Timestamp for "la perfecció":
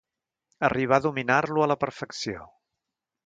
1.73-2.47